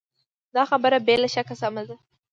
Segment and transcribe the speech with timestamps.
[0.55, 1.95] دا خبره بې له شکه سمه ده.